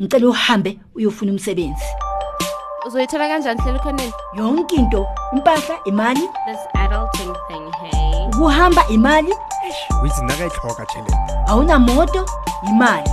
ngicela 0.00 0.28
uhambe 0.28 0.78
uyofuna 0.94 1.32
umsebenzi. 1.32 1.84
Uzoyithola 2.86 3.28
kanjani 3.28 3.60
hlela 3.60 3.78
ukhoneni 3.78 4.12
yonke 4.34 4.76
into 4.76 5.06
impahla 5.32 5.76
imali. 5.84 6.20
This 6.20 6.60
adulting 6.74 7.34
thing 7.48 7.72
hey. 7.80 8.26
Ukuhamba 8.26 8.88
imali. 8.88 9.32
Withi 10.02 10.22
nakayitlhoga 10.22 10.86
tšhelete 10.86 11.16
awunamoto 11.46 12.26
imali. 12.68 13.10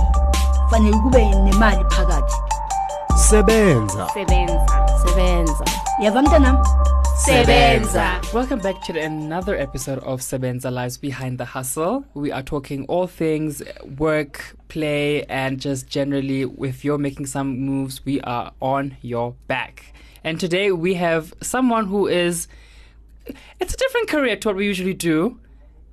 Fanele 0.70 0.96
kube 0.96 1.24
nemali 1.24 1.84
phakathi. 1.84 2.34
Sebenza. 3.16 4.08
Sebenza. 4.14 4.66
Sebenza. 5.06 5.64
Yava 6.00 6.22
mntanam? 6.22 6.58
Sebenza 7.14 8.20
Welcome 8.34 8.58
back 8.58 8.82
to 8.86 8.98
another 8.98 9.56
episode 9.56 10.00
of 10.00 10.20
Sebenza 10.20 10.72
Lives 10.72 10.98
Behind 10.98 11.38
the 11.38 11.44
Hustle. 11.44 12.04
We 12.14 12.32
are 12.32 12.42
talking 12.42 12.86
all 12.86 13.06
things 13.06 13.62
work, 13.96 14.56
play, 14.66 15.22
and 15.26 15.60
just 15.60 15.86
generally, 15.86 16.42
if 16.42 16.84
you're 16.84 16.98
making 16.98 17.26
some 17.26 17.60
moves, 17.60 18.04
we 18.04 18.20
are 18.22 18.52
on 18.60 18.96
your 19.00 19.36
back. 19.46 19.94
And 20.24 20.40
today 20.40 20.72
we 20.72 20.94
have 20.94 21.32
someone 21.40 21.86
who 21.86 22.08
is, 22.08 22.48
it's 23.60 23.74
a 23.74 23.76
different 23.76 24.08
career 24.08 24.34
to 24.34 24.48
what 24.48 24.56
we 24.56 24.66
usually 24.66 24.94
do, 24.94 25.38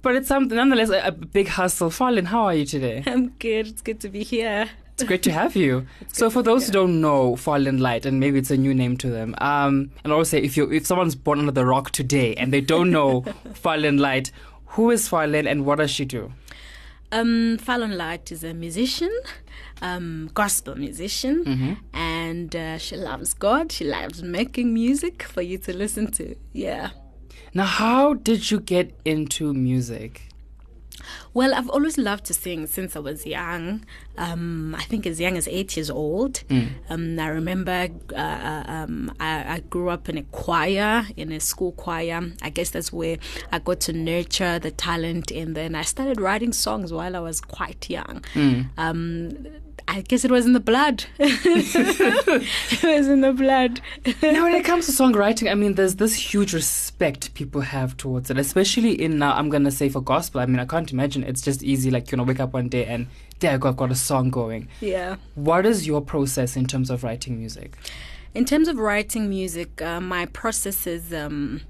but 0.02 0.16
it's 0.16 0.28
something 0.28 0.56
nonetheless 0.56 0.90
a, 0.90 1.08
a 1.08 1.12
big 1.12 1.50
hustle. 1.50 1.92
Farlon, 1.92 2.26
how 2.26 2.46
are 2.46 2.56
you 2.56 2.66
today? 2.66 3.04
I'm 3.06 3.30
good. 3.38 3.68
It's 3.68 3.84
good 3.84 4.00
to 4.00 4.10
be 4.10 4.24
here. 4.24 4.70
It's 5.02 5.08
great 5.08 5.24
to 5.24 5.32
have 5.32 5.56
you. 5.56 5.88
so, 6.14 6.30
for 6.30 6.44
those 6.44 6.68
who 6.68 6.74
don't 6.74 7.02
know 7.02 7.36
Farlon 7.36 7.80
Lyte, 7.80 8.06
and 8.06 8.20
maybe 8.20 8.38
it's 8.38 8.52
a 8.52 8.58
new 8.58 8.72
name 8.72 8.98
to 8.98 9.10
them, 9.10 9.34
um, 9.40 9.90
and 10.04 10.12
I 10.12 10.14
always 10.14 10.30
say 10.30 10.38
if 10.38 10.56
you 10.56 10.72
if 10.72 10.86
someone's 10.86 11.16
born 11.16 11.40
under 11.40 11.52
the 11.52 11.66
rock 11.66 11.90
today 11.90 12.36
and 12.36 12.54
they 12.54 12.62
don't 12.62 12.92
know 12.92 13.22
Farlon 13.64 14.00
Lyte, 14.00 14.32
who 14.78 14.92
is 14.92 15.10
Farlon 15.10 15.50
and 15.50 15.66
what 15.66 15.80
does 15.80 15.90
she 15.90 16.06
do? 16.06 16.32
Um, 17.12 17.58
Farlon 17.58 17.98
Lyte 17.98 18.32
is 18.32 18.44
a 18.44 18.54
musician, 18.54 19.12
um, 19.82 20.30
gospel 20.36 20.76
musician, 20.76 21.80
and 21.94 22.56
uh, 22.56 22.78
she 22.78 22.96
loves 22.96 23.34
God. 23.34 23.72
She 23.72 23.86
loves 23.86 24.22
making 24.22 24.72
music 24.72 25.24
for 25.24 25.42
you 25.42 25.58
to 25.58 25.76
listen 25.76 26.12
to. 26.12 26.36
Yeah. 26.54 26.92
Now, 27.56 27.66
how 27.66 28.14
did 28.14 28.52
you 28.52 28.60
get 28.60 28.94
into 29.04 29.52
music? 29.52 30.31
Well, 31.34 31.54
I've 31.54 31.70
always 31.70 31.98
loved 31.98 32.26
to 32.26 32.34
sing 32.34 32.68
since 32.68 32.96
I 32.96 33.00
was 33.00 33.26
young. 33.26 33.86
Um, 34.18 34.76
I 34.78 34.84
think 34.84 35.06
as 35.06 35.20
young 35.20 35.38
as 35.38 35.48
eight 35.48 35.76
years 35.78 35.90
old. 35.90 36.44
Um, 36.90 37.20
I 37.20 37.28
remember 37.28 37.88
uh, 38.14 38.16
uh, 38.18 38.64
um, 38.68 39.12
I, 39.20 39.56
I 39.56 39.60
grew 39.70 39.90
up 39.90 40.10
in 40.10 40.18
a 40.18 40.24
choir, 40.24 41.06
in 41.16 41.32
a 41.32 41.40
school 41.40 41.72
choir. 41.72 42.22
I 42.42 42.50
guess 42.50 42.70
that's 42.72 42.92
where 42.92 43.18
I 43.52 43.60
got 43.60 43.80
to 43.82 43.94
nurture 43.94 44.60
the 44.60 44.72
talent, 44.72 45.32
and 45.32 45.56
then 45.56 45.76
I 45.76 45.84
started 45.84 46.20
writing 46.20 46.54
songs 46.54 46.92
while 46.92 47.16
I 47.16 47.20
was 47.20 47.40
quite 47.42 47.90
young. 47.90 48.24
Um, 48.78 49.48
I 49.88 50.02
guess 50.02 50.24
it 50.24 50.32
was 50.32 50.46
in 50.46 50.54
the 50.54 50.60
blood. 50.60 51.06
it 51.20 52.84
was 52.84 53.08
in 53.08 53.22
the 53.22 53.34
blood. 53.34 53.82
now, 54.22 54.44
when 54.44 54.54
it 54.54 54.66
comes 54.66 54.86
to 54.86 54.92
songwriting, 54.92 55.52
I 55.52 55.56
mean, 55.56 55.76
there's 55.76 55.96
this 55.96 56.16
huge 56.16 56.54
respect 56.54 57.34
people 57.34 57.62
have 57.62 57.98
towards 57.98 58.30
it, 58.30 58.38
especially 58.38 59.02
in 59.02 59.18
now. 59.20 59.34
I'm 59.34 59.50
gonna 59.50 59.72
say 59.72 59.90
for 59.90 60.02
gospel. 60.02 60.42
I 60.42 60.46
mean, 60.46 60.60
I 60.60 60.66
can't 60.66 60.92
imagine 60.92 61.24
it's 61.24 61.42
just 61.42 61.64
easy. 61.64 61.92
Like 61.92 62.12
you 62.12 62.18
know, 62.18 62.24
wake 62.24 62.40
up 62.40 62.54
one 62.54 62.70
day 62.70 62.86
and 62.86 63.08
there, 63.40 63.54
I 63.54 63.58
go, 63.58 63.70
I've 63.70 63.78
got 63.78 63.92
a 63.92 63.96
song 63.96 64.30
going. 64.30 64.68
yeah. 64.80 65.16
What 65.36 65.66
is 65.66 65.88
your 65.88 66.02
process 66.02 66.56
in 66.56 66.66
terms 66.66 66.90
of 66.90 67.04
writing 67.04 67.38
music? 67.38 67.76
In 68.34 68.46
terms 68.46 68.68
of 68.68 68.78
writing 68.78 69.30
music, 69.30 69.82
uh, 69.82 70.00
my 70.00 70.26
process 70.28 70.88
is 70.88 71.14
um, 71.14 71.62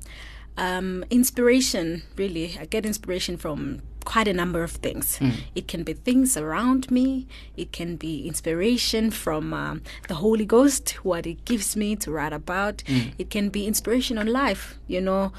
um, 0.58 1.04
inspiration, 1.10 2.04
really. 2.18 2.58
I 2.60 2.66
get 2.66 2.86
inspiration 2.86 3.38
from 3.38 3.82
quite 4.06 4.28
a 4.28 4.34
number 4.34 4.64
of 4.64 4.72
things. 4.72 5.20
It 5.56 5.68
can 5.68 5.84
be 5.84 5.94
things 5.94 6.36
around 6.38 6.90
me, 6.92 7.28
it 7.56 7.72
can 7.72 7.96
be 7.96 8.28
inspiration 8.28 9.12
from 9.12 9.54
um, 9.54 9.82
the 10.08 10.16
Holy 10.16 10.46
Ghost, 10.46 10.92
what 11.04 11.26
it 11.28 11.46
gives 11.46 11.76
me 11.76 11.96
to 11.98 12.12
write 12.12 12.34
about. 12.34 12.84
It 13.18 13.30
can 13.30 13.50
be 13.50 13.66
inspiration 13.68 14.18
on 14.18 14.28
life, 14.28 14.80
you 14.88 15.02
know, 15.02 15.32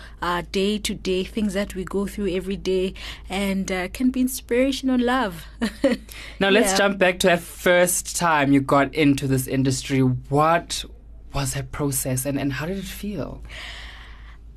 day 0.52 0.78
to 0.78 0.94
day, 0.94 1.24
things 1.24 1.54
that 1.54 1.74
we 1.74 1.84
go 1.84 2.06
through 2.06 2.30
every 2.30 2.56
day, 2.56 2.94
and 3.28 3.70
uh, 3.70 3.88
can 3.88 4.10
be 4.10 4.20
inspiration 4.20 4.90
on 4.90 5.00
love. 5.00 5.44
Now 6.40 6.50
let's 6.50 6.70
Yeah. 6.72 6.76
jump 6.78 6.98
back 6.98 7.18
to 7.20 7.26
that 7.28 7.40
first 7.40 8.16
time 8.16 8.52
you 8.52 8.60
got 8.60 8.94
into 8.94 9.26
this 9.26 9.46
industry. 9.46 10.00
What 10.00 10.84
was 11.34 11.54
that 11.54 11.72
process 11.72 12.26
and, 12.26 12.38
and 12.38 12.52
how 12.54 12.66
did 12.66 12.78
it 12.78 12.84
feel? 12.84 13.42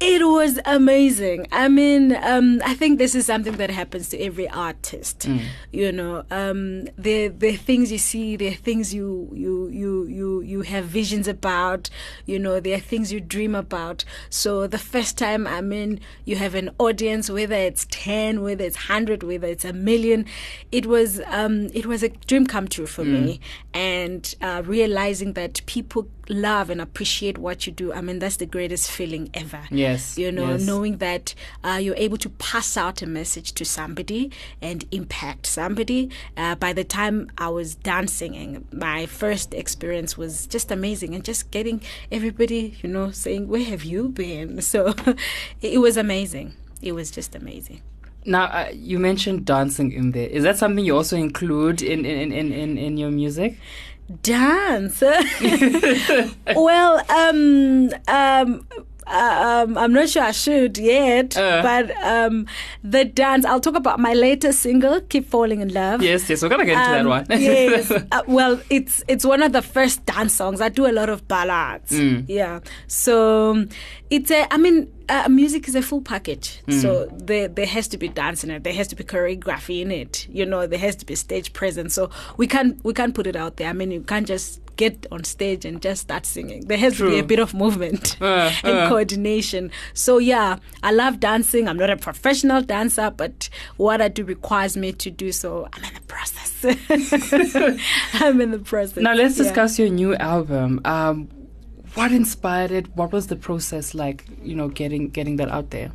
It 0.01 0.27
was 0.27 0.59
amazing. 0.65 1.47
I 1.53 1.69
mean, 1.69 2.17
um, 2.21 2.61
I 2.65 2.73
think 2.73 2.99
this 2.99 3.15
is 3.15 3.25
something 3.25 3.53
that 3.53 3.69
happens 3.69 4.09
to 4.09 4.19
every 4.19 4.47
artist. 4.49 5.25
You 5.71 5.91
know, 5.93 6.23
um, 6.29 6.85
the 6.97 7.29
the 7.29 7.55
things 7.55 7.93
you 7.93 7.97
see, 7.97 8.35
the 8.35 8.51
things 8.51 8.93
you 8.93 9.29
you 9.33 9.69
you 9.69 10.05
you 10.07 10.41
you 10.41 10.61
have 10.63 10.85
visions 10.85 11.29
about. 11.29 11.89
You 12.25 12.39
know, 12.39 12.59
there 12.59 12.75
are 12.75 12.81
things 12.81 13.13
you 13.13 13.21
dream 13.21 13.55
about. 13.55 14.03
So 14.29 14.67
the 14.67 14.77
first 14.77 15.17
time, 15.17 15.47
I 15.47 15.61
mean, 15.61 16.01
you 16.25 16.35
have 16.35 16.55
an 16.55 16.71
audience, 16.77 17.29
whether 17.29 17.55
it's 17.55 17.87
ten, 17.89 18.41
whether 18.41 18.65
it's 18.65 18.75
hundred, 18.75 19.23
whether 19.23 19.47
it's 19.47 19.63
a 19.65 19.73
million. 19.73 20.25
It 20.73 20.87
was 20.87 21.21
um, 21.27 21.69
it 21.73 21.85
was 21.85 22.03
a 22.03 22.09
dream 22.09 22.45
come 22.47 22.67
true 22.67 22.85
for 22.87 23.05
me, 23.05 23.39
and 23.73 24.35
uh, 24.41 24.61
realizing 24.65 25.33
that 25.33 25.65
people 25.67 26.09
love 26.27 26.69
and 26.69 26.81
appreciate 26.81 27.37
what 27.37 27.65
you 27.65 27.71
do. 27.71 27.93
I 27.93 28.01
mean, 28.01 28.19
that's 28.19 28.37
the 28.37 28.45
greatest 28.47 28.91
feeling 28.91 29.29
ever 29.33 29.61
Yes, 29.85 30.17
you 30.17 30.31
know 30.31 30.51
yes. 30.51 30.61
knowing 30.65 30.97
that 30.97 31.33
uh, 31.63 31.79
you're 31.81 31.95
able 31.97 32.17
to 32.17 32.29
pass 32.29 32.77
out 32.77 33.01
a 33.01 33.07
message 33.07 33.53
to 33.53 33.65
somebody 33.65 34.31
and 34.61 34.85
impact 34.91 35.45
somebody 35.45 36.09
uh, 36.37 36.55
by 36.55 36.73
the 36.73 36.83
time 36.83 37.31
i 37.37 37.47
was 37.47 37.75
done 37.75 38.07
singing 38.07 38.65
my 38.71 39.05
first 39.05 39.53
experience 39.53 40.17
was 40.17 40.47
just 40.47 40.71
amazing 40.71 41.15
and 41.15 41.23
just 41.23 41.51
getting 41.51 41.81
everybody 42.11 42.77
you 42.81 42.89
know 42.89 43.11
saying 43.11 43.47
where 43.47 43.63
have 43.63 43.83
you 43.83 44.09
been 44.09 44.61
so 44.73 44.93
it 45.61 45.79
was 45.79 45.97
amazing 45.97 46.53
it 46.81 46.93
was 46.93 47.11
just 47.11 47.35
amazing 47.35 47.81
Now 48.25 48.45
uh, 48.45 48.71
you 48.73 48.97
mentioned 48.97 49.45
dancing 49.45 49.91
in 49.93 50.11
there. 50.11 50.29
Is 50.37 50.43
that 50.47 50.57
something 50.57 50.83
you 50.83 50.95
also 50.97 51.15
include 51.15 51.85
in 51.85 52.05
in, 52.05 52.31
in, 52.31 52.47
in, 52.51 52.77
in 52.77 52.97
your 52.97 53.11
music? 53.11 53.51
dance 54.21 55.01
well 56.55 57.03
um 57.09 57.89
um 58.07 58.67
um, 59.07 59.77
I'm 59.77 59.93
not 59.93 60.09
sure 60.09 60.23
I 60.23 60.31
should 60.31 60.77
yet, 60.77 61.37
Uh. 61.37 61.61
but 61.61 61.91
um, 62.03 62.45
the 62.83 63.05
dance. 63.05 63.45
I'll 63.45 63.59
talk 63.59 63.75
about 63.75 63.99
my 63.99 64.13
latest 64.13 64.59
single, 64.61 65.01
"Keep 65.01 65.29
Falling 65.29 65.61
in 65.61 65.73
Love." 65.73 66.01
Yes, 66.01 66.29
yes, 66.29 66.41
we're 66.41 66.49
gonna 66.49 66.65
get 66.65 66.77
into 66.77 66.91
that 66.91 67.01
Um, 67.01 67.07
one. 67.07 67.25
yes. 67.29 67.91
Uh, 68.11 68.21
well, 68.27 68.59
it's 68.69 69.03
it's 69.07 69.25
one 69.25 69.41
of 69.43 69.51
the 69.51 69.61
first 69.61 70.05
dance 70.05 70.33
songs. 70.33 70.61
I 70.61 70.69
do 70.69 70.85
a 70.87 70.91
lot 70.93 71.09
of 71.09 71.27
ballads. 71.27 71.91
Mm. 71.91 72.25
Yeah. 72.27 72.59
So 72.87 73.65
it's 74.09 74.31
a. 74.31 74.47
I 74.53 74.57
mean, 74.57 74.91
uh, 75.09 75.29
music 75.29 75.67
is 75.67 75.75
a 75.75 75.81
full 75.81 76.01
package. 76.01 76.61
Mm. 76.67 76.81
So 76.81 77.05
there 77.11 77.47
there 77.47 77.65
has 77.65 77.87
to 77.89 77.97
be 77.97 78.07
dance 78.07 78.43
in 78.43 78.51
it. 78.51 78.63
There 78.63 78.73
has 78.73 78.87
to 78.89 78.95
be 78.95 79.03
choreography 79.03 79.81
in 79.81 79.91
it. 79.91 80.27
You 80.29 80.45
know, 80.45 80.67
there 80.67 80.79
has 80.79 80.95
to 80.97 81.05
be 81.05 81.15
stage 81.15 81.53
presence. 81.53 81.93
So 81.93 82.09
we 82.37 82.47
can't 82.47 82.83
we 82.83 82.93
can't 82.93 83.13
put 83.13 83.27
it 83.27 83.35
out 83.35 83.57
there. 83.57 83.69
I 83.69 83.73
mean, 83.73 83.91
you 83.91 84.01
can't 84.01 84.27
just 84.27 84.61
get 84.77 85.05
on 85.09 85.23
stage 85.23 85.63
and 85.63 85.81
just 85.81 86.01
start 86.01 86.25
singing. 86.25 86.65
There 86.67 86.77
has 86.77 86.97
to 86.97 87.09
be 87.09 87.17
a 87.19 87.23
bit 87.23 87.39
of 87.39 87.53
movement 87.53 88.17
Uh, 88.21 88.51
and 88.63 88.77
uh. 88.77 88.89
coordination. 88.89 89.71
So 89.93 90.17
yeah, 90.17 90.57
I 90.83 90.91
love 90.91 91.19
dancing. 91.21 91.67
I'm 91.69 91.77
not 91.77 91.89
a 91.89 91.95
professional 91.95 92.61
dancer, 92.61 93.09
but 93.15 93.49
what 93.77 94.01
I 94.01 94.09
do 94.09 94.25
requires 94.25 94.75
me 94.75 94.91
to 94.93 95.09
do 95.09 95.31
so. 95.31 95.69
I'm 95.71 95.83
in 95.85 95.93
the 95.93 96.01
process. 96.01 96.65
I'm 98.13 98.41
in 98.41 98.51
the 98.51 98.59
process. 98.59 98.97
now 99.03 99.13
let's 99.13 99.37
Yeah. 99.37 99.43
discuss 99.43 99.79
your 99.79 99.89
new 99.89 100.15
album. 100.15 100.81
Um, 100.85 101.29
what 101.95 102.11
inspired 102.11 102.71
it? 102.71 102.95
What 102.95 103.11
was 103.11 103.27
the 103.27 103.35
process 103.35 103.93
like? 103.93 104.25
You 104.43 104.55
know, 104.55 104.67
getting 104.67 105.09
getting 105.09 105.37
that 105.37 105.49
out 105.49 105.71
there. 105.71 105.91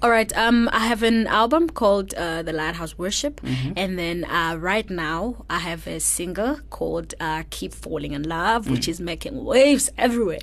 All 0.00 0.10
right. 0.10 0.32
Um, 0.36 0.68
I 0.72 0.86
have 0.86 1.02
an 1.02 1.26
album 1.26 1.68
called 1.68 2.14
uh, 2.14 2.42
The 2.42 2.52
Lighthouse 2.52 2.96
Worship, 2.96 3.40
Mm-hmm. 3.40 3.72
and 3.76 3.98
then 3.98 4.24
uh, 4.26 4.56
right 4.56 4.88
now 4.88 5.44
I 5.50 5.58
have 5.58 5.88
a 5.88 5.98
single 5.98 6.60
called 6.70 7.14
uh, 7.18 7.42
"Keep 7.50 7.74
Falling 7.74 8.12
in 8.12 8.22
Love," 8.22 8.66
Mm. 8.66 8.70
which 8.72 8.86
is 8.86 9.00
making 9.00 9.44
waves 9.44 9.90
everywhere. 9.98 10.38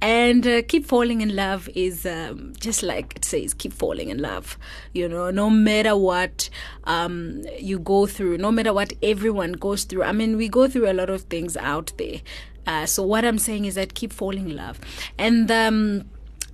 and 0.00 0.46
uh, 0.46 0.62
"Keep 0.62 0.86
Falling 0.86 1.22
in 1.22 1.34
Love" 1.34 1.68
is 1.74 2.06
um, 2.06 2.52
just 2.60 2.84
like 2.84 3.16
it 3.16 3.24
says, 3.24 3.52
"Keep 3.52 3.72
falling 3.72 4.10
in 4.10 4.18
love." 4.22 4.56
You 4.92 5.08
know, 5.08 5.30
no 5.32 5.50
matter 5.50 5.96
what 5.96 6.48
um, 6.84 7.42
you 7.58 7.80
go 7.80 8.06
through, 8.06 8.38
no 8.38 8.52
matter 8.52 8.72
what 8.72 8.92
everyone 9.02 9.52
goes 9.54 9.82
through. 9.84 10.04
I 10.04 10.12
mean, 10.12 10.36
we 10.36 10.48
go 10.48 10.68
through 10.68 10.88
a 10.88 10.94
lot 10.94 11.10
of 11.10 11.22
things 11.22 11.56
out 11.56 11.92
there. 11.98 12.20
Uh, 12.64 12.86
so 12.86 13.02
what 13.02 13.24
I'm 13.24 13.38
saying 13.38 13.64
is 13.64 13.74
that 13.74 13.94
keep 13.94 14.12
falling 14.12 14.50
in 14.50 14.56
love, 14.56 14.78
and 15.18 15.50
um, 15.50 16.04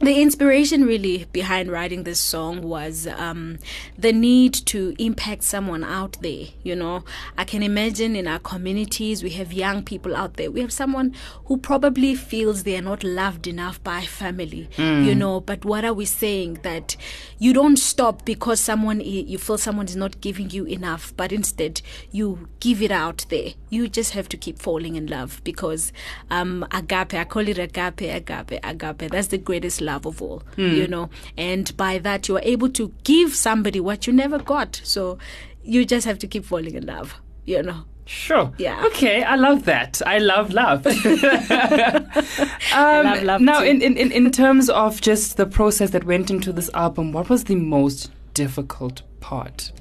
the 0.01 0.23
inspiration 0.23 0.85
really 0.85 1.27
behind 1.33 1.73
writing 1.73 2.05
this 2.05 2.21
song 2.21 2.63
was 2.63 3.09
um, 3.09 3.59
the 3.99 4.13
need 4.13 4.55
to 4.55 4.95
impact 4.97 5.43
someone 5.43 5.83
out 5.83 6.17
there. 6.21 6.47
You 6.63 6.77
know, 6.77 7.05
I 7.37 7.43
can 7.45 7.65
imagine 7.65 8.15
in 8.15 8.29
our 8.29 8.39
communities 8.39 9.25
we 9.25 9.31
have 9.31 9.53
young 9.53 9.83
people 9.83 10.15
out 10.15 10.35
there. 10.35 10.53
We 10.53 10.61
have 10.61 10.73
someone 10.73 11.17
who 11.47 11.57
probably 11.57 12.15
feels 12.15 12.63
they 12.63 12.77
are 12.77 12.83
not 12.83 13.03
loved 13.03 13.49
enough 13.49 13.83
by 13.83 14.03
family. 14.03 14.69
You 14.79 15.15
know, 15.17 15.41
but 15.41 15.65
what 15.65 15.85
are 15.85 15.95
we 15.95 16.05
saying 16.05 16.61
that 16.63 16.97
you 17.39 17.53
don't 17.53 17.77
stop 17.77 18.25
because 18.25 18.61
someone 18.61 19.01
you 19.01 19.37
feel 19.37 19.59
someone 19.59 19.87
is 19.87 19.97
not 19.97 20.21
giving 20.21 20.51
you 20.51 20.65
enough, 20.65 21.13
but 21.17 21.33
instead 21.33 21.83
you 22.13 22.49
give 22.61 22.83
it 22.83 22.93
out 22.93 23.27
there. 23.31 23.51
You 23.69 23.89
just 23.89 24.13
have 24.13 24.29
to 24.29 24.37
keep 24.37 24.61
falling 24.61 24.95
in 24.95 25.09
love 25.09 25.41
because 25.43 25.93
um, 26.31 26.65
agape, 26.71 27.15
I 27.15 27.25
call 27.25 27.49
it 27.49 27.59
agape, 27.59 28.03
agape, 28.03 28.61
agape. 28.63 29.11
That's 29.11 29.29
the 29.29 29.39
greatest 29.39 29.81
love 29.81 29.88
of 30.07 30.23
all, 30.23 30.43
you 30.57 30.87
know. 30.87 31.11
And 31.37 31.77
by 31.77 31.99
that, 31.99 32.29
you 32.29 32.37
are 32.37 32.43
able 32.43 32.69
to 32.71 32.93
give 33.05 33.35
somebody 33.35 33.81
what 33.81 34.07
you 34.07 34.13
never 34.13 34.39
got. 34.39 34.81
So 34.85 35.19
you 35.63 35.85
just 35.85 36.07
have 36.07 36.19
to 36.21 36.27
keep 36.27 36.45
falling 36.45 36.75
in 36.75 36.87
love, 36.87 37.21
you 37.45 37.63
know. 37.63 37.85
Sure. 38.09 38.51
Yeah. 38.57 38.83
Okay, 38.87 39.23
I 39.23 39.37
love 39.37 39.67
that. 39.67 40.01
I 40.07 40.17
love 40.17 40.51
love. 40.55 40.87
um, 42.75 43.05
love 43.05 43.23
love 43.23 43.41
now, 43.43 43.63
in, 43.63 43.83
in, 43.83 43.97
in 43.97 44.31
terms 44.31 44.71
of 44.71 45.03
just 45.03 45.37
the 45.37 45.45
process 45.45 45.91
that 45.91 46.05
went 46.05 46.31
into 46.31 46.51
this 46.51 46.71
album, 46.73 47.13
what 47.13 47.29
was 47.29 47.45
the 47.45 47.55
most 47.55 48.11
difficult 48.33 49.03
part? 49.21 49.73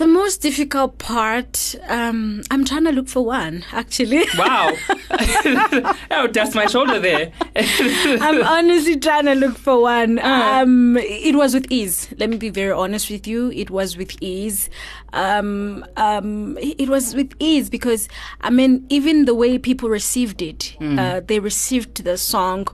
The 0.00 0.06
most 0.06 0.40
difficult 0.40 0.96
part, 0.96 1.74
um, 1.86 2.40
I'm 2.50 2.64
trying 2.64 2.84
to 2.84 2.90
look 2.90 3.06
for 3.06 3.22
one, 3.22 3.66
actually. 3.70 4.24
Wow. 4.38 4.72
oh, 6.10 6.26
that's 6.32 6.54
my 6.54 6.64
shoulder 6.64 6.98
there. 6.98 7.30
I'm 7.54 8.42
honestly 8.42 8.98
trying 8.98 9.26
to 9.26 9.34
look 9.34 9.58
for 9.58 9.82
one. 9.82 10.18
Uh. 10.18 10.62
Um, 10.62 10.96
it 10.96 11.34
was 11.34 11.52
with 11.52 11.70
ease. 11.70 12.08
Let 12.16 12.30
me 12.30 12.38
be 12.38 12.48
very 12.48 12.72
honest 12.72 13.10
with 13.10 13.26
you. 13.26 13.50
It 13.50 13.68
was 13.68 13.98
with 13.98 14.16
ease. 14.22 14.70
Um, 15.12 15.84
um, 15.98 16.56
it 16.62 16.88
was 16.88 17.14
with 17.14 17.34
ease 17.38 17.68
because 17.68 18.08
I 18.40 18.48
mean, 18.48 18.86
even 18.88 19.26
the 19.26 19.34
way 19.34 19.58
people 19.58 19.90
received 19.90 20.40
it, 20.40 20.78
uh, 20.80 21.20
they 21.26 21.40
received 21.40 22.04
the 22.04 22.16
song 22.16 22.68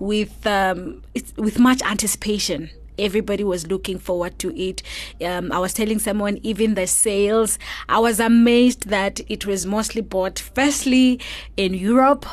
with 0.00 0.44
um, 0.48 1.04
with 1.36 1.60
much 1.60 1.80
anticipation. 1.82 2.70
Everybody 2.98 3.44
was 3.44 3.66
looking 3.66 3.98
forward 3.98 4.38
to 4.40 4.56
it. 4.56 4.82
Um, 5.24 5.50
I 5.52 5.58
was 5.58 5.72
telling 5.74 5.98
someone, 5.98 6.38
even 6.42 6.74
the 6.74 6.86
sales, 6.86 7.58
I 7.88 7.98
was 7.98 8.20
amazed 8.20 8.88
that 8.88 9.20
it 9.28 9.46
was 9.46 9.66
mostly 9.66 10.02
bought 10.02 10.38
firstly 10.38 11.20
in 11.56 11.74
Europe 11.74 12.26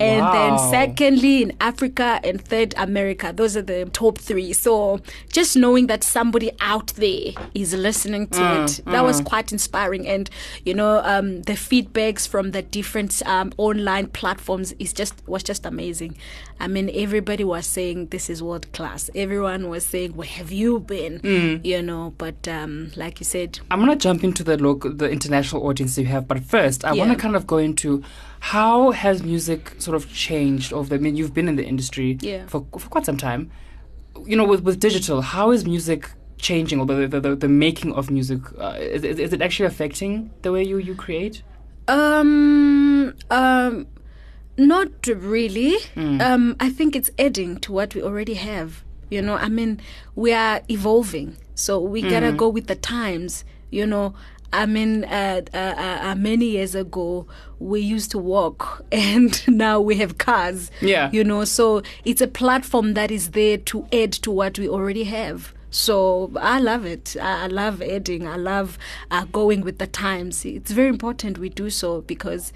and 0.00 0.26
then 0.34 0.58
secondly 0.70 1.42
in 1.42 1.56
Africa 1.60 2.20
and 2.24 2.40
third 2.40 2.74
America. 2.76 3.32
Those 3.34 3.56
are 3.56 3.62
the 3.62 3.84
top 3.86 4.18
three. 4.18 4.52
So 4.52 5.00
just 5.30 5.56
knowing 5.56 5.86
that 5.86 6.02
somebody 6.02 6.50
out 6.60 6.88
there 6.94 7.32
is 7.54 7.74
listening 7.74 8.28
to 8.28 8.64
it, 8.64 8.80
that 8.86 9.04
was 9.04 9.20
quite 9.20 9.52
inspiring. 9.52 10.06
And 10.06 10.28
you 10.64 10.74
know, 10.74 11.00
um, 11.04 11.42
the 11.42 11.52
feedbacks 11.52 12.26
from 12.26 12.50
the 12.50 12.62
different 12.62 13.22
um, 13.26 13.52
online 13.56 14.08
platforms 14.08 14.72
is 14.78 14.92
just 14.92 15.14
was 15.26 15.42
just 15.42 15.64
amazing. 15.66 16.16
I 16.60 16.68
mean, 16.68 16.90
everybody 16.94 17.44
was 17.44 17.66
saying 17.66 18.08
this 18.08 18.30
is 18.30 18.42
world 18.42 18.72
class. 18.72 19.10
Everyone 19.14 19.68
was 19.68 19.84
saying, 19.84 20.14
"Where 20.16 20.26
have 20.26 20.52
you 20.52 20.80
been?" 20.80 21.20
You 21.64 21.82
know, 21.82 22.14
but 22.18 22.46
um, 22.48 22.90
like 22.96 23.20
you 23.20 23.24
said, 23.24 23.60
I'm 23.70 23.80
gonna 23.80 23.96
jump 23.96 24.24
into 24.24 24.42
the 24.44 24.56
local, 24.56 24.92
the 24.92 25.10
international 25.10 25.66
audience 25.66 25.98
you 25.98 26.06
have, 26.06 26.26
but 26.28 26.42
first, 26.44 26.84
I 26.84 26.92
want 26.92 27.10
to 27.10 27.16
kind 27.16 27.36
of 27.36 27.46
go 27.46 27.58
into 27.58 28.02
how 28.40 28.90
has 28.90 29.22
music 29.22 29.72
sort 29.84 29.94
of 29.96 30.04
changed 30.12 30.72
over. 30.72 30.88
The, 30.88 30.94
I 30.96 30.98
mean, 30.98 31.16
you've 31.18 31.34
been 31.38 31.48
in 31.48 31.56
the 31.56 31.64
industry 31.72 32.08
Yeah. 32.20 32.46
for 32.52 32.60
for 32.82 32.88
quite 32.94 33.04
some 33.06 33.16
time. 33.28 33.42
You 34.30 34.36
know, 34.38 34.44
with 34.52 34.62
with 34.66 34.78
digital, 34.88 35.20
how 35.34 35.52
is 35.54 35.64
music 35.64 36.00
changing, 36.38 36.78
or 36.80 36.86
the 36.86 37.06
the, 37.14 37.20
the, 37.20 37.32
the 37.44 37.48
making 37.48 37.92
of 37.94 38.10
music? 38.10 38.40
Uh, 38.58 38.76
is, 38.96 39.02
is 39.04 39.32
it 39.32 39.40
actually 39.42 39.66
affecting 39.66 40.30
the 40.42 40.50
way 40.54 40.62
you 40.70 40.78
you 40.78 40.94
create? 40.94 41.42
Um, 41.88 43.14
um, 43.30 43.86
not 44.56 44.88
really. 45.06 45.76
Um, 45.96 46.56
I 46.60 46.70
think 46.70 46.96
it's 46.96 47.10
adding 47.18 47.58
to 47.60 47.72
what 47.72 47.94
we 47.94 48.02
already 48.02 48.34
have. 48.34 48.84
You 49.10 49.20
know, 49.22 49.36
I 49.36 49.48
mean, 49.48 49.80
we 50.14 50.32
are 50.32 50.60
evolving, 50.68 51.36
so 51.54 51.78
we 51.80 52.02
gotta 52.02 52.32
go 52.32 52.48
with 52.48 52.66
the 52.66 52.74
times. 52.76 53.44
You 53.70 53.86
know, 53.86 54.14
I 54.54 54.66
mean, 54.66 55.02
uh, 55.04 55.42
uh, 55.52 55.56
uh, 55.56 55.98
uh, 56.02 56.14
many 56.14 56.46
years 56.46 56.76
ago 56.76 57.26
we 57.58 57.80
used 57.80 58.12
to 58.12 58.18
walk, 58.18 58.84
and 58.92 59.42
now 59.48 59.80
we 59.80 59.96
have 59.96 60.18
cars. 60.18 60.70
Yeah. 60.80 61.10
You 61.12 61.24
know, 61.24 61.44
so 61.44 61.82
it's 62.04 62.20
a 62.20 62.28
platform 62.28 62.94
that 62.94 63.10
is 63.10 63.30
there 63.32 63.58
to 63.58 63.86
add 63.92 64.12
to 64.12 64.30
what 64.30 64.58
we 64.58 64.68
already 64.68 65.04
have. 65.04 65.52
So 65.70 66.30
I 66.36 66.60
love 66.60 66.86
it. 66.86 67.16
I 67.20 67.44
I 67.44 67.46
love 67.48 67.82
adding. 67.82 68.28
I 68.28 68.36
love 68.36 68.78
uh, 69.10 69.24
going 69.24 69.62
with 69.62 69.78
the 69.78 69.88
times. 69.88 70.44
It's 70.44 70.70
very 70.70 70.88
important 70.88 71.38
we 71.38 71.48
do 71.48 71.68
so 71.68 72.02
because, 72.02 72.52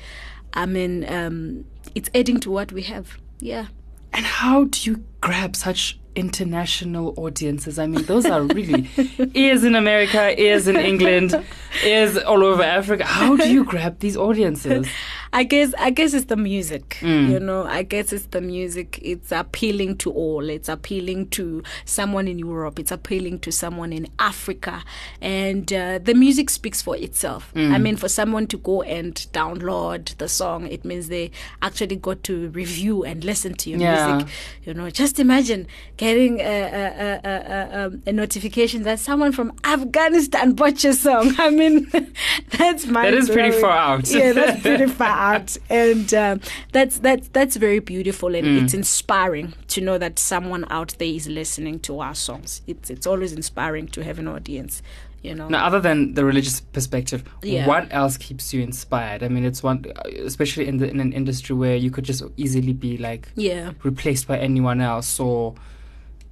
I 0.55 0.67
mean, 0.67 1.05
um, 1.12 1.65
it's 1.97 2.09
adding 2.15 2.39
to 2.41 2.50
what 2.50 2.71
we 2.71 2.83
have. 2.83 3.19
Yeah. 3.41 3.67
And 4.12 4.25
how 4.25 4.65
do 4.65 4.79
you 4.89 5.05
grab 5.21 5.56
such 5.56 5.99
international 6.19 7.15
audiences? 7.17 7.79
I 7.79 7.87
mean, 7.87 8.05
those 8.05 8.26
are 8.26 8.43
really 8.43 8.91
ears 9.35 9.65
in 9.65 9.75
America, 9.75 10.38
ears 10.41 10.67
in 10.67 10.76
England, 10.76 11.41
ears 11.85 12.17
all 12.19 12.44
over 12.44 12.62
Africa. 12.62 13.05
How 13.05 13.37
do 13.37 13.50
you 13.50 13.65
grab 13.65 14.00
these 14.00 14.17
audiences? 14.17 14.88
I 15.32 15.44
guess 15.44 15.75
I 15.78 15.90
guess 15.90 16.14
it's 16.14 16.26
the 16.26 16.36
music. 16.36 16.98
You 17.02 17.38
know, 17.40 17.64
I 17.64 17.82
guess 17.82 18.12
it's 18.12 18.26
the 18.26 18.40
music. 18.40 18.98
It's 19.02 19.30
appealing 19.32 19.96
to 19.98 20.10
all. 20.10 20.48
It's 20.48 20.69
appealing 20.69 21.28
to 21.30 21.62
someone 21.84 22.26
in 22.28 22.38
Europe. 22.38 22.78
It's 22.78 22.90
appealing 22.90 23.40
to 23.40 23.52
someone 23.52 23.92
in 23.92 24.08
Africa, 24.19 24.82
and 25.20 25.70
uh, 25.72 25.98
the 25.98 26.14
music 26.14 26.50
speaks 26.50 26.80
for 26.82 26.96
itself. 26.96 27.52
I 27.54 27.78
mean, 27.78 27.96
for 27.96 28.08
someone 28.08 28.46
to 28.48 28.56
go 28.58 28.82
and 28.82 29.14
download 29.32 30.16
the 30.19 30.28
song, 30.28 30.66
it 30.69 30.84
means 30.84 31.08
they 31.08 31.30
actually 31.62 31.96
got 31.96 32.22
to 32.25 32.48
review 32.50 33.04
and 33.04 33.25
listen 33.25 33.54
to 33.54 33.70
your 33.70 33.78
Yeah. 33.80 34.16
music. 34.16 34.28
You 34.64 34.75
know, 34.75 34.90
just 34.90 35.19
imagine 35.20 35.66
getting 35.96 36.40
a, 36.40 36.44
a, 36.44 37.20
a, 37.25 37.90
a 38.06 38.12
notification 38.12 38.82
that 38.84 38.98
someone 39.00 39.32
from 39.32 39.52
Afghanistan 39.64 40.52
bought 40.54 40.82
your 40.84 40.92
song. 40.94 41.34
I 41.38 41.50
mean, 41.50 41.90
that's 42.58 42.86
my 42.86 43.02
That 43.10 43.14
is 43.14 43.28
pretty 43.30 43.60
far 43.60 43.70
out. 43.76 44.08
Yeah, 44.10 44.32
that's 44.32 44.60
pretty 44.62 44.86
far 44.86 45.08
out, 45.19 45.56
and 45.69 46.12
um, 46.15 46.41
that's 46.73 46.99
that's 47.00 47.29
that's 47.29 47.56
very 47.56 47.81
beautiful, 47.81 48.35
and 48.35 48.47
Mm. 48.47 48.62
it's 48.65 48.75
inspiring 48.75 49.53
to 49.69 49.81
know 49.81 49.99
that 49.99 50.19
someone 50.19 50.65
out 50.70 50.94
there 50.99 51.09
is 51.09 51.26
listening 51.29 51.81
to 51.81 52.00
our 52.00 52.15
songs. 52.15 52.62
It's 52.67 52.88
it's 52.91 53.06
always 53.06 53.32
inspiring 53.32 53.88
to 53.88 54.05
have 54.05 54.19
an 54.19 54.29
audience. 54.29 54.82
You 55.23 55.35
know. 55.35 55.49
Now, 55.49 55.67
other 55.67 55.81
than 55.81 56.15
the 56.15 56.25
religious 56.25 56.61
perspective, 56.61 57.25
Yeah. 57.43 57.67
what 57.67 57.88
else 57.91 58.17
keeps 58.17 58.55
you 58.55 58.62
inspired? 58.62 59.25
I 59.25 59.29
mean, 59.29 59.44
it's 59.44 59.65
one, 59.65 59.85
especially 60.25 60.69
in 60.69 60.76
the 60.79 60.88
in 60.88 61.00
an 61.00 61.12
industry 61.12 61.56
where 61.56 61.75
you 61.76 61.91
could 61.91 62.05
just 62.05 62.23
easily 62.37 62.73
be 62.73 62.97
like 62.99 63.29
Yeah. 63.35 63.73
replaced 63.82 64.29
by 64.29 64.38
anyone 64.38 64.81
else, 64.81 65.19
or 65.19 65.55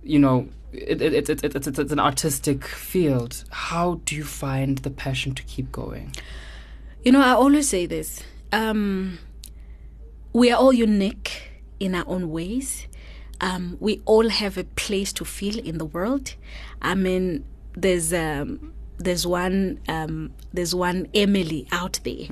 you 0.05 0.21
know, 0.21 0.47
it, 0.73 1.03
it, 1.03 1.13
it, 1.15 1.29
it, 1.31 1.45
it, 1.45 1.57
it's, 1.57 1.67
it's 1.67 1.93
an 1.93 1.99
artistic 1.99 2.65
field. 2.65 3.43
How 3.51 4.01
do 4.05 4.15
you 4.15 4.23
find 4.25 4.79
the 4.79 4.91
passion 4.91 5.35
to 5.35 5.43
keep 5.43 5.73
going? 5.73 6.13
You 7.05 7.11
know, 7.13 7.21
I 7.21 7.31
always 7.33 7.69
say 7.69 7.87
this. 7.87 8.23
Um, 8.53 9.19
we 10.33 10.51
are 10.51 10.57
all 10.59 10.73
unique 10.73 11.51
in 11.81 11.95
our 11.95 12.05
own 12.07 12.31
ways. 12.31 12.87
Um, 13.41 13.77
we 13.81 14.01
all 14.07 14.29
have 14.29 14.57
a 14.57 14.65
place 14.65 15.13
to 15.15 15.25
feel 15.25 15.59
in 15.59 15.79
the 15.79 15.85
world. 15.85 16.35
I 16.81 16.95
mean, 16.95 17.45
there's 17.75 18.13
um, 18.13 18.73
there's 18.99 19.27
one 19.27 19.81
um, 19.89 20.33
there's 20.55 20.75
one 20.75 21.07
Emily 21.15 21.67
out 21.71 22.01
there, 22.05 22.27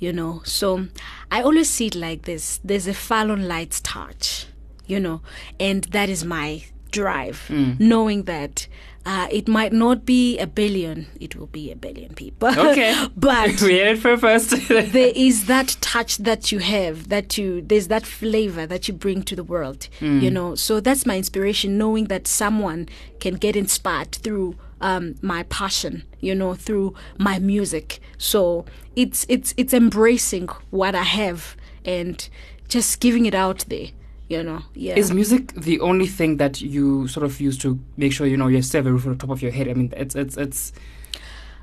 you 0.00 0.12
know. 0.12 0.42
So 0.44 0.88
I 1.30 1.42
always 1.42 1.70
see 1.70 1.86
it 1.86 1.94
like 1.94 2.22
this: 2.22 2.60
there's 2.64 2.88
a 2.88 2.92
Farlon 2.92 3.46
Lyte's 3.46 3.80
touch, 3.80 4.46
you 4.86 4.98
know, 4.98 5.20
and 5.60 5.84
that 5.84 6.08
is 6.08 6.24
my 6.24 6.64
drive, 6.90 7.46
knowing 7.78 8.24
that. 8.24 8.66
Uh, 9.08 9.26
it 9.30 9.48
might 9.48 9.72
not 9.72 10.04
be 10.04 10.38
a 10.38 10.46
billion; 10.46 11.06
it 11.18 11.34
will 11.34 11.46
be 11.46 11.72
a 11.72 11.76
billion 11.76 12.12
people. 12.14 12.48
Okay. 12.48 13.06
but 13.16 13.58
we 13.62 13.78
heard 13.78 13.96
it 13.96 13.98
for 14.00 14.18
first. 14.18 14.50
there 14.68 15.12
is 15.16 15.46
that 15.46 15.78
touch 15.80 16.18
that 16.18 16.52
you 16.52 16.58
have 16.58 17.08
that 17.08 17.38
you 17.38 17.62
there's 17.62 17.88
that 17.88 18.04
flavor 18.04 18.66
that 18.66 18.86
you 18.86 18.92
bring 18.92 19.22
to 19.22 19.34
the 19.34 19.44
world 19.44 19.88
you 20.00 20.30
know 20.30 20.54
so 20.54 20.80
that's 20.80 21.06
my 21.06 21.16
inspiration 21.16 21.78
knowing 21.78 22.06
that 22.06 22.26
someone 22.26 22.88
can 23.20 23.34
get 23.34 23.56
inspired 23.56 24.12
through 24.12 24.56
um, 24.80 25.14
my 25.22 25.42
passion 25.44 26.04
you 26.20 26.34
know 26.34 26.54
through 26.54 26.94
my 27.16 27.38
music 27.38 28.00
so 28.18 28.64
it's 28.94 29.24
it's 29.28 29.54
it's 29.56 29.72
embracing 29.72 30.48
what 30.70 30.94
i 30.94 31.02
have 31.02 31.56
and 31.84 32.28
just 32.68 33.00
giving 33.00 33.24
it 33.26 33.34
out 33.34 33.64
there 33.68 33.88
you 34.28 34.42
know 34.42 34.60
yeah 34.74 34.94
Is 34.98 35.12
music 35.12 35.52
the 35.54 35.80
only 35.80 36.06
thing 36.06 36.36
that 36.38 36.60
you 36.60 37.08
sort 37.08 37.24
of 37.24 37.40
use 37.40 37.56
to 37.58 37.78
make 37.96 38.12
sure 38.12 38.26
you 38.26 38.36
know 38.36 38.48
you 38.48 38.56
have 38.56 38.86
a 38.86 38.92
roof 38.92 39.06
on 39.06 39.12
the 39.12 39.18
top 39.18 39.30
of 39.30 39.40
your 39.42 39.52
head? 39.52 39.68
I 39.68 39.74
mean, 39.74 39.92
it's 39.96 40.14
it's 40.14 40.36
it's 40.36 40.72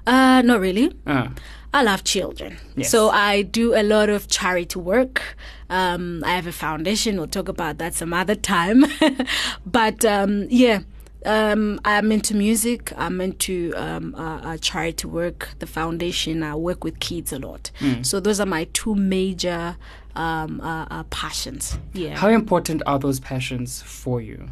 Uh, 0.08 0.42
not 0.46 0.60
really. 0.62 0.92
Uh, 1.08 1.30
I 1.74 1.82
love 1.84 2.04
children. 2.04 2.58
Yes. 2.78 2.92
So 2.92 3.10
I 3.10 3.42
do 3.42 3.74
a 3.74 3.82
lot 3.82 4.10
of 4.10 4.28
charity 4.28 4.78
work. 4.80 5.36
Um, 5.70 6.24
I 6.24 6.36
have 6.36 6.48
a 6.48 6.52
foundation. 6.52 7.18
We'll 7.18 7.28
talk 7.28 7.50
about 7.50 7.78
that 7.80 7.96
some 7.96 8.14
other 8.14 8.36
time. 8.36 8.86
but 9.66 10.06
um, 10.06 10.46
yeah, 10.50 10.82
um, 11.26 11.80
I'm 11.84 12.12
into 12.12 12.36
music. 12.36 12.94
I'm 12.96 13.20
into 13.20 13.74
um, 13.76 14.14
uh, 14.16 14.58
charity 14.58 15.08
work, 15.08 15.50
the 15.60 15.66
foundation. 15.68 16.44
I 16.44 16.54
work 16.56 16.84
with 16.84 17.00
kids 17.00 17.34
a 17.34 17.40
lot. 17.40 17.72
So 18.04 18.20
those 18.20 18.40
are 18.40 18.46
my 18.46 18.68
two 18.74 18.94
major 18.96 19.76
um, 20.16 20.62
uh, 20.62 20.86
uh, 20.90 21.04
passions. 21.10 21.78
Yeah. 21.94 22.16
how 22.18 22.30
important 22.30 22.82
are 22.86 23.00
those 23.00 23.20
passions 23.20 23.82
for 23.82 24.22
you? 24.22 24.50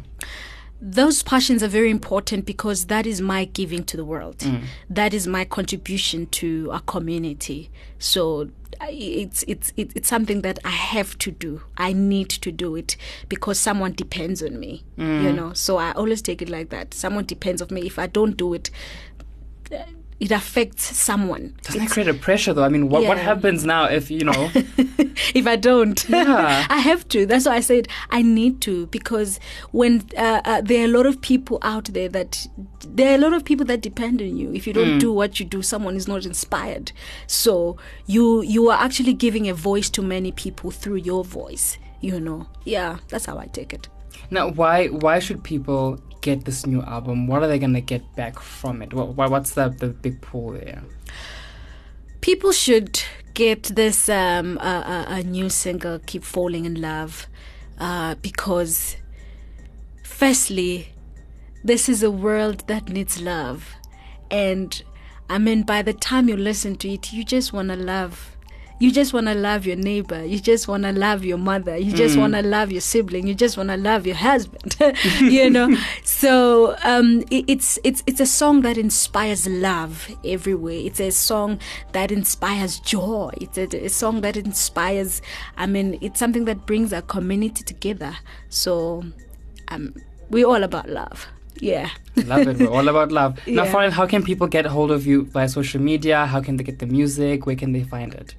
those 0.86 1.22
passions 1.22 1.62
are 1.62 1.68
very 1.68 1.90
important 1.90 2.44
because 2.44 2.86
that 2.86 3.06
is 3.06 3.18
my 3.18 3.46
giving 3.46 3.84
to 3.84 3.96
the 3.96 4.04
world. 4.04 4.44
That 4.90 5.14
is 5.14 5.26
my 5.26 5.46
contribution 5.46 6.26
to 6.26 6.70
a 6.72 6.80
community. 6.80 7.70
So 7.98 8.50
it's 8.82 9.44
it's 9.48 9.72
it's 9.76 10.08
something 10.08 10.42
that 10.42 10.58
I 10.62 10.70
have 10.70 11.16
to 11.18 11.30
do. 11.30 11.62
I 11.78 11.94
need 11.94 12.28
to 12.28 12.52
do 12.52 12.76
it 12.76 12.98
because 13.30 13.58
someone 13.58 13.92
depends 13.92 14.42
on 14.42 14.60
me. 14.60 14.84
You 14.98 15.32
know. 15.32 15.54
So 15.54 15.78
I 15.78 15.92
always 15.92 16.20
take 16.20 16.42
it 16.42 16.50
like 16.50 16.68
that. 16.68 16.92
Someone 16.92 17.24
depends 17.24 17.62
on 17.62 17.68
me. 17.70 17.86
If 17.86 17.98
I 17.98 18.06
don't 18.06 18.36
do 18.36 18.52
it, 18.52 18.70
it 20.20 20.30
affects 20.30 20.96
someone. 20.96 21.54
Doesn't 21.62 21.80
that 21.80 21.90
create 21.90 22.08
a 22.08 22.14
pressure 22.14 22.54
though? 22.54 22.64
I 22.64 22.68
mean, 22.68 22.88
what, 22.88 23.04
what 23.04 23.18
happens 23.18 23.64
now 23.64 23.84
if, 23.86 24.10
you 24.10 24.24
know, 24.24 24.50
if 25.34 25.46
I 25.46 25.56
don't. 25.56 26.08
Yeah. 26.08 26.66
I 26.70 26.78
have 26.78 27.06
to. 27.08 27.26
That's 27.26 27.46
why 27.46 27.56
I 27.56 27.60
said 27.60 27.88
I 28.10 28.22
need 28.22 28.60
to 28.62 28.86
because 28.86 29.40
when 29.72 30.04
uh, 30.16 30.40
uh, 30.44 30.60
there 30.60 30.82
are 30.82 30.84
a 30.84 30.88
lot 30.96 31.06
of 31.06 31.20
people 31.20 31.58
out 31.62 31.86
there 31.86 32.08
that 32.10 32.46
there 32.86 33.12
are 33.12 33.14
a 33.16 33.18
lot 33.18 33.32
of 33.32 33.44
people 33.44 33.66
that 33.66 33.80
depend 33.80 34.22
on 34.22 34.36
you. 34.36 34.52
If 34.52 34.66
you 34.66 34.72
don't 34.72 34.98
do 34.98 35.12
what 35.12 35.40
you 35.40 35.46
do, 35.46 35.62
someone 35.62 35.96
is 35.96 36.06
not 36.06 36.24
inspired. 36.24 36.92
So 37.26 37.76
you 38.06 38.42
you 38.42 38.70
are 38.70 38.78
actually 38.82 39.14
giving 39.14 39.48
a 39.48 39.54
voice 39.54 39.90
to 39.90 40.02
many 40.02 40.32
people 40.32 40.70
through 40.70 40.96
your 40.96 41.24
voice. 41.24 41.76
You 42.00 42.20
know, 42.20 42.46
yeah, 42.64 42.98
that's 43.08 43.26
how 43.26 43.38
I 43.38 43.46
take 43.46 43.72
it. 43.72 43.88
now 44.30 44.48
why 44.50 44.86
why 44.88 45.18
should 45.18 45.42
people 45.42 45.98
get 46.28 46.44
this 46.44 46.66
new 46.66 46.82
album? 46.82 47.26
What 47.28 47.42
are 47.42 47.48
they 47.48 47.58
going 47.58 47.74
to 47.74 47.80
get 47.94 48.02
back 48.16 48.34
from 48.40 48.82
it? 48.82 48.92
What, 48.94 49.08
what- 49.16 49.30
what's 49.30 49.52
the, 49.58 49.68
the 49.68 49.88
big 49.88 50.20
pull 50.20 50.52
there? 50.52 50.82
people 52.20 52.52
should 52.52 53.02
get 53.34 53.64
this 53.64 54.08
um, 54.08 54.56
uh, 54.58 54.82
uh, 54.94 55.04
a 55.08 55.22
new 55.22 55.50
single 55.50 55.98
keep 56.06 56.24
falling 56.24 56.64
in 56.64 56.80
love 56.80 57.26
uh, 57.78 58.14
because 58.22 58.96
firstly 60.02 60.88
this 61.62 61.86
is 61.88 62.02
a 62.02 62.10
world 62.10 62.66
that 62.66 62.88
needs 62.88 63.20
love 63.20 63.74
and 64.30 64.82
i 65.28 65.36
mean 65.36 65.62
by 65.62 65.82
the 65.82 65.92
time 65.92 66.28
you 66.28 66.36
listen 66.50 66.74
to 66.76 66.88
it 66.88 67.12
you 67.12 67.22
just 67.24 67.52
want 67.52 67.68
to 67.68 67.76
love 67.76 68.33
you 68.80 68.90
just 68.90 69.12
want 69.12 69.26
to 69.26 69.34
love 69.34 69.66
your 69.66 69.76
neighbor 69.76 70.24
you 70.24 70.38
just 70.38 70.66
want 70.66 70.82
to 70.82 70.92
love 70.92 71.24
your 71.24 71.38
mother 71.38 71.76
you 71.76 71.92
just 71.92 72.16
want 72.18 72.34
to 72.34 72.42
love 72.42 72.72
your 72.72 72.80
sibling 72.80 73.26
you 73.26 73.34
just 73.34 73.56
want 73.56 73.68
to 73.68 73.76
love 73.76 74.06
your 74.06 74.16
husband 74.16 74.76
you 75.20 75.48
know 75.48 75.74
so 76.04 76.76
um 76.82 77.22
it, 77.30 77.44
it's 77.48 77.78
it's 77.84 78.02
it's 78.06 78.20
a 78.20 78.26
song 78.26 78.62
that 78.62 78.76
inspires 78.76 79.46
love 79.48 80.08
everywhere 80.24 80.74
it's 80.74 81.00
a 81.00 81.10
song 81.10 81.58
that 81.92 82.10
inspires 82.10 82.80
joy 82.80 83.30
it's 83.40 83.56
a, 83.56 83.66
a 83.84 83.88
song 83.88 84.20
that 84.22 84.36
inspires 84.36 85.22
i 85.56 85.66
mean 85.66 85.96
it's 86.00 86.18
something 86.18 86.44
that 86.44 86.66
brings 86.66 86.92
our 86.92 87.02
community 87.02 87.62
together 87.62 88.16
so 88.48 89.04
um 89.68 89.94
we're 90.30 90.46
all 90.46 90.62
about 90.64 90.88
love 90.88 91.26
yeah 91.60 91.88
Love 92.26 92.46
it. 92.46 92.58
We're 92.58 92.70
all 92.70 92.86
about 92.88 93.10
love. 93.10 93.38
Now, 93.46 93.64
Yeah. 93.64 93.72
Farnell, 93.72 93.90
how 93.90 94.06
can 94.06 94.22
people 94.22 94.46
get 94.46 94.66
hold 94.66 94.92
of 94.92 95.04
you 95.04 95.24
via 95.24 95.48
social 95.48 95.80
media? 95.80 96.26
How 96.26 96.40
can 96.40 96.56
they 96.56 96.62
get 96.62 96.78
the 96.78 96.86
music? 96.86 97.44
Where 97.44 97.56
can 97.56 97.72
they 97.72 97.82
find 97.82 98.14
it? 98.14 98.36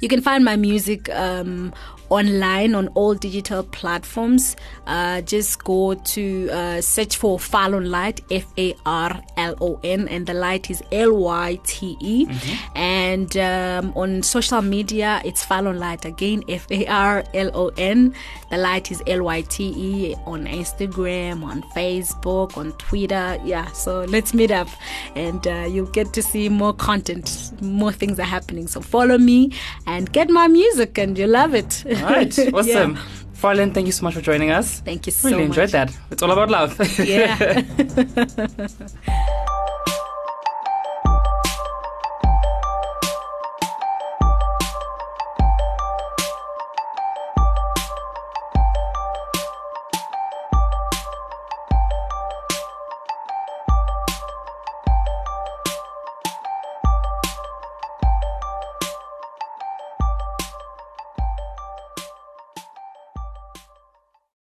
You 0.00 0.08
can 0.08 0.20
find 0.20 0.44
my 0.44 0.56
music 0.56 1.08
um, 1.10 1.72
online 2.10 2.74
on 2.74 2.88
all 2.88 3.14
digital 3.14 3.62
platforms. 3.62 4.56
Uh, 4.86 5.20
just 5.22 5.62
go 5.64 5.94
to 5.94 6.48
uh, 6.50 6.80
search 6.80 7.16
for 7.16 7.38
Farlon 7.38 7.88
Lyte, 7.88 8.20
F 8.30 8.46
A 8.56 8.74
R 8.86 9.22
L 9.36 9.54
O 9.60 9.80
N, 9.84 10.08
and 10.08 10.26
the 10.26 10.34
light 10.34 10.70
is 10.70 10.82
L 10.92 11.16
Y 11.16 11.58
T 11.64 11.96
E. 12.00 12.26
And 12.74 13.36
um, 13.36 13.92
on 13.96 14.22
social 14.22 14.62
media, 14.62 15.20
it's 15.24 15.44
Farlon 15.44 15.78
Lyte 15.78 16.04
again, 16.04 16.42
F 16.48 16.66
A 16.70 16.86
R 16.86 17.24
L 17.34 17.50
O 17.54 17.70
N. 17.76 18.14
The 18.50 18.58
light 18.58 18.90
is 18.90 19.02
L 19.06 19.24
Y 19.24 19.42
T 19.42 19.74
E 19.76 20.14
on 20.26 20.46
Instagram, 20.46 21.42
on 21.44 21.62
Facebook, 21.74 22.56
on 22.56 22.72
Twitter. 22.72 23.38
Yeah, 23.44 23.66
so 23.72 24.04
let's 24.04 24.32
meet 24.32 24.50
up 24.50 24.68
and 25.14 25.46
uh, 25.46 25.66
you'll 25.68 25.86
get 25.86 26.12
to 26.14 26.22
see 26.22 26.48
more 26.48 26.72
content, 26.72 27.52
more 27.60 27.92
things 27.92 28.18
are 28.18 28.24
happening. 28.24 28.66
So 28.66 28.80
follow 28.80 29.18
me 29.18 29.52
and 29.86 30.10
get 30.12 30.30
my 30.30 30.48
music, 30.48 30.98
and 30.98 31.16
you'll 31.18 31.30
love 31.30 31.54
it. 31.54 31.84
All 32.02 32.10
right. 32.10 32.36
Yeah. 32.38 32.50
Awesome. 32.54 32.98
Farlon, 33.34 33.72
thank 33.72 33.86
you 33.86 33.92
so 33.92 34.02
much 34.04 34.14
for 34.14 34.20
joining 34.20 34.50
us. 34.50 34.80
Thank 34.80 35.06
you 35.06 35.12
so 35.12 35.28
Really 35.28 35.46
much. 35.46 35.56
Really 35.56 35.64
enjoyed 35.64 35.70
that. 35.70 35.96
It's 36.10 36.22
all 36.22 36.32
about 36.32 36.50
love. 36.50 36.98
Yeah. 36.98 37.62